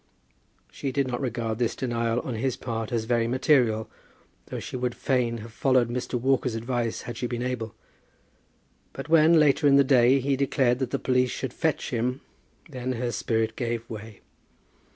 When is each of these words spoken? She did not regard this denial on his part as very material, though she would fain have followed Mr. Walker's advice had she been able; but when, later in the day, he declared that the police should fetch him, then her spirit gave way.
She 0.71 0.91
did 0.91 1.05
not 1.07 1.21
regard 1.21 1.59
this 1.59 1.75
denial 1.75 2.21
on 2.21 2.33
his 2.33 2.57
part 2.57 2.91
as 2.91 3.03
very 3.05 3.27
material, 3.27 3.87
though 4.47 4.59
she 4.59 4.75
would 4.75 4.95
fain 4.95 5.37
have 5.45 5.53
followed 5.53 5.89
Mr. 5.91 6.19
Walker's 6.19 6.55
advice 6.55 7.01
had 7.03 7.17
she 7.17 7.27
been 7.27 7.43
able; 7.43 7.75
but 8.93 9.09
when, 9.09 9.39
later 9.39 9.67
in 9.67 9.75
the 9.75 9.83
day, 9.83 10.19
he 10.19 10.35
declared 10.35 10.79
that 10.79 10.89
the 10.89 10.97
police 10.97 11.29
should 11.29 11.53
fetch 11.53 11.91
him, 11.91 12.21
then 12.67 12.93
her 12.93 13.11
spirit 13.11 13.55
gave 13.55 13.87
way. 13.87 14.21